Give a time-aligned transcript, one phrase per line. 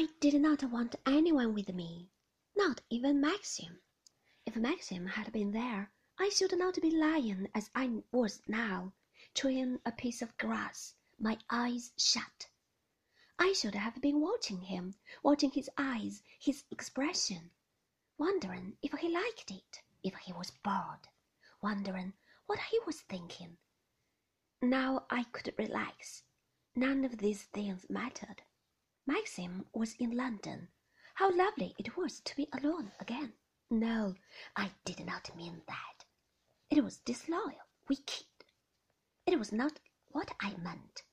[0.00, 2.12] I did not want anyone with me,
[2.54, 3.80] not even Maxim.
[4.46, 5.90] If Maxim had been there,
[6.20, 8.92] I should not be lying as I was now,
[9.34, 12.46] chewing a piece of grass, my eyes shut.
[13.40, 17.50] I should have been watching him, watching his eyes, his expression,
[18.18, 21.08] wondering if he liked it, if he was bored,
[21.60, 22.12] wondering
[22.46, 23.58] what he was thinking.
[24.62, 26.22] Now I could relax.
[26.76, 28.42] None of these things mattered.
[29.08, 30.68] Maxim was in London.
[31.14, 33.32] How lovely it was to be alone again.
[33.70, 34.14] No,
[34.54, 36.04] I did not mean that.
[36.68, 37.56] It was disloyal,
[37.88, 38.26] wicked.
[39.24, 41.04] It was not what I meant.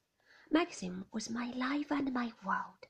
[0.52, 2.86] Maxim was my life and my world.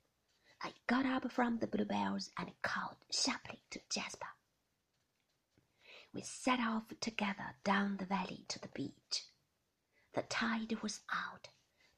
[0.64, 4.26] I got up from the bluebells and called sharply to Jasper.
[6.16, 9.26] We set off together down the valley to the beach.
[10.16, 11.50] The tide was out,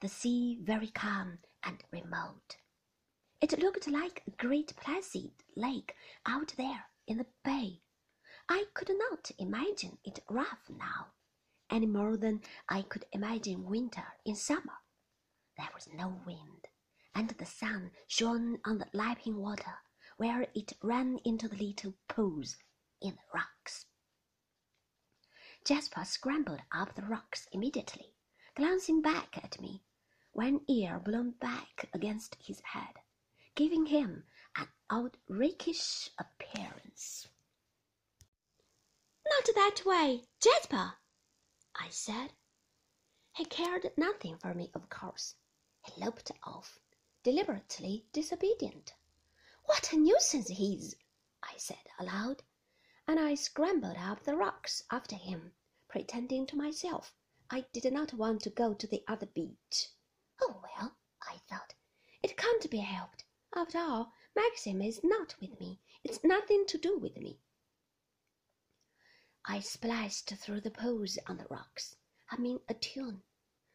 [0.02, 2.58] the sea very calm and remote.
[3.40, 5.96] It looked like a great placid lake
[6.26, 7.84] out there in the bay.
[8.50, 11.14] I could not imagine it rough now,
[11.70, 14.80] any more than I could imagine winter in summer.
[15.56, 16.68] There was no wind,
[17.14, 19.84] and the sun shone on the lapping water
[20.18, 22.58] where it ran into the little pools
[23.02, 23.86] in the rocks.
[25.64, 28.16] Jasper scrambled up the rocks immediately,
[28.56, 29.84] glancing back at me,
[30.32, 32.96] one ear blown back against his head
[33.58, 34.24] giving him
[34.56, 34.68] an
[35.28, 37.28] rakish appearance.
[39.28, 40.94] Not that way, Jasper,
[41.76, 42.34] I said.
[43.36, 45.34] He cared nothing for me, of course.
[45.84, 46.80] He loped off,
[47.24, 48.94] deliberately disobedient.
[49.66, 50.96] What a nuisance he is,
[51.42, 52.44] I said aloud,
[53.08, 55.54] and I scrambled up the rocks after him,
[55.88, 57.12] pretending to myself
[57.50, 59.90] I did not want to go to the other beach.
[60.40, 61.74] Oh well, I thought,
[62.22, 63.24] it can't be helped.
[63.56, 65.80] After all, Maxim is not with me.
[66.04, 67.40] It's nothing to do with me.
[69.46, 71.96] I splashed through the pools on the rocks,
[72.26, 73.24] humming a tune.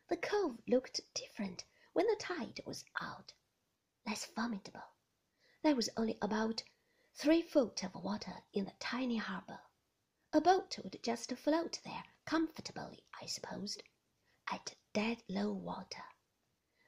[0.08, 1.64] The cove looked different
[1.94, 3.32] when the tide was out,
[4.06, 4.84] less formidable.
[5.62, 6.62] There was only about
[7.14, 9.62] three foot of water in the tiny harbor.
[10.34, 13.82] A boat would just float there comfortably, I supposed,
[14.48, 16.04] at dead low water.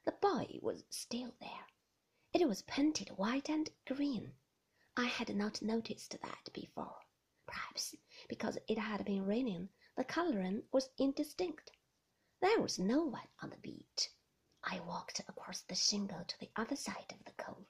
[0.04, 1.66] The buoy was still there
[2.40, 4.34] it was painted white and green.
[4.96, 6.98] I had not noticed that before.
[7.46, 7.94] Perhaps
[8.28, 11.70] because it had been raining, the coloring was indistinct.
[12.40, 14.10] There was no one on the beach.
[14.64, 17.66] I walked across the shingle to the other side of the cove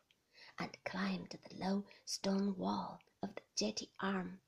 [0.58, 4.40] and climbed the low stone wall of the jetty arm.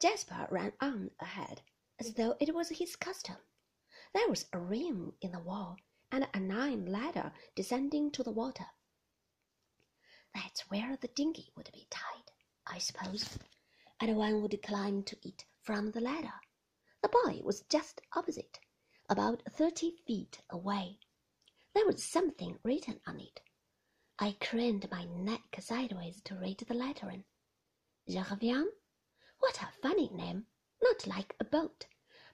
[0.00, 1.62] Jasper ran on ahead,
[2.00, 3.36] as though it was his custom.
[4.12, 5.76] There was a ring in the wall
[6.10, 8.66] and an iron ladder descending to the water.
[10.34, 12.30] That's where the dinghy would be tied,
[12.66, 13.38] I suppose,
[14.00, 16.40] and one would climb to it from the ladder.
[17.02, 18.60] The buoy was just opposite,
[19.08, 21.00] about thirty feet away.
[21.74, 23.40] There was something written on it.
[24.18, 27.24] I craned my neck sideways to read the lettering.
[28.08, 28.68] Je reviens?
[29.38, 30.46] What a funny name!
[30.80, 31.86] Not like a boat.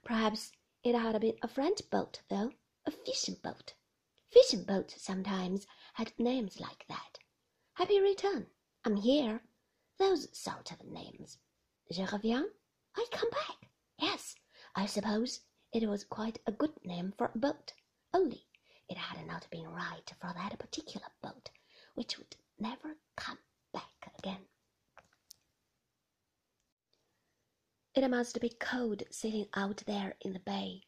[0.03, 0.51] Perhaps
[0.83, 2.51] it had been a French boat, though,
[2.85, 3.73] a fishing boat.
[4.29, 5.65] Fishing boats sometimes
[5.95, 7.08] had names like that.
[7.79, 8.45] Happy return.
[8.83, 9.41] I'm here.
[9.99, 11.37] Those sort of names.
[11.89, 12.47] Je reviens.
[12.97, 13.69] I come back.
[13.97, 14.35] Yes,
[14.75, 15.39] I suppose
[15.71, 17.71] it was quite a good name for a boat,
[18.13, 18.43] only
[18.89, 21.51] it had not been right for that particular boat,
[21.95, 23.37] which would never come
[23.71, 24.45] back again.
[27.95, 30.83] It must be cold sitting out there in the bay,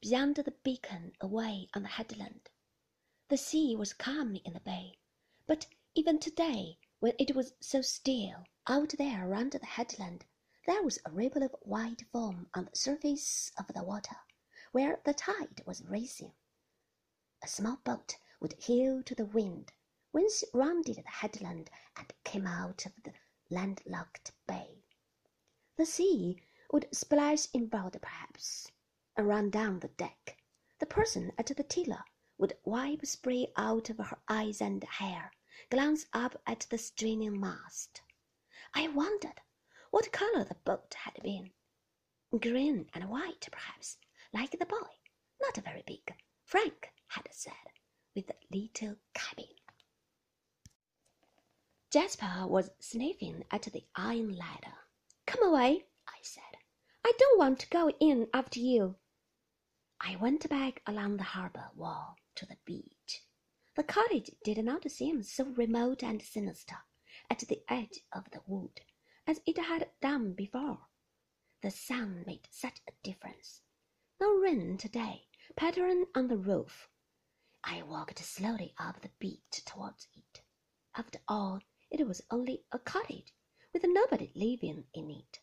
[0.00, 2.50] beyond the beacon away on the headland.
[3.30, 5.00] The sea was calm in the bay,
[5.48, 5.66] but
[5.98, 10.26] even today, when it was so still, out there around the headland,
[10.66, 14.16] there was a ripple of white foam on the surface of the water,
[14.72, 16.34] where the tide was racing.
[17.42, 19.72] A small boat would heel to the wind
[20.10, 23.14] when she rounded the headland and came out of the
[23.48, 24.84] landlocked bay.
[25.78, 28.70] The sea would splash inboard perhaps,
[29.16, 30.36] and run down the deck.
[30.78, 32.04] The person at the tiller
[32.36, 35.32] would wipe spray out of her eyes and hair
[35.70, 38.02] glanced up at the straining mast.
[38.74, 39.40] I wondered
[39.90, 41.52] what color the boat had been.
[42.38, 43.98] Green and white, perhaps,
[44.32, 45.00] like the buoy.
[45.40, 46.14] Not a very big,
[46.44, 47.52] Frank had said,
[48.14, 49.46] with a little cabin.
[51.90, 54.76] Jasper was sniffing at the iron ladder.
[55.26, 56.42] Come away, I said.
[57.04, 58.96] I don't want to go in after you.
[60.00, 63.25] I went back along the harbor wall to the beach.
[63.76, 66.76] The cottage did not seem so remote and sinister
[67.28, 68.80] at the edge of the wood
[69.26, 70.78] as it had done before.
[71.60, 73.60] The sun made such a difference.
[74.18, 75.26] No rain today,
[75.56, 76.88] pattering on the roof.
[77.62, 80.40] I walked slowly up the beach towards it.
[80.94, 83.34] After all, it was only a cottage,
[83.74, 85.40] with nobody living in it.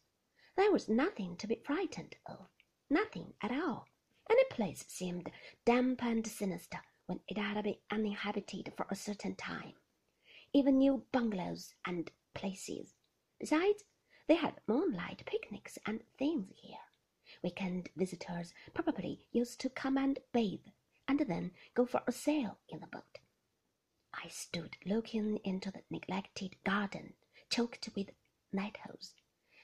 [0.58, 2.50] There was nothing to be frightened of,
[2.90, 3.88] nothing at all.
[4.28, 5.32] Any place seemed
[5.66, 9.74] damp and sinister when it had been uninhabited for a certain time.
[10.54, 12.94] Even new bungalows and places.
[13.40, 13.84] Besides,
[14.28, 16.78] they had moonlight picnics and things here.
[17.44, 20.68] Weekend visitors probably used to come and bathe,
[21.08, 23.20] and then go for a sail in the boat.
[24.14, 27.14] I stood looking into the neglected garden,
[27.50, 28.12] choked with
[28.52, 29.14] nettles.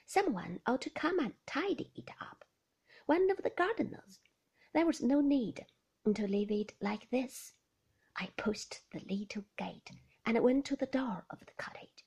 [0.04, 2.44] Someone ought to come and tidy it up.
[3.06, 4.18] One of the gardeners.
[4.74, 5.64] There was no need
[6.14, 7.52] to leave it like this.
[8.16, 9.90] I pushed the little gate
[10.24, 12.04] and went to the door of the cottage.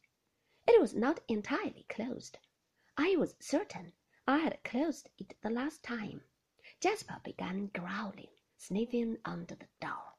[0.67, 2.37] It was not entirely closed.
[2.97, 3.93] I was certain
[4.27, 6.21] I had closed it the last time.
[6.79, 10.12] Jasper began growling, sniffing under the door.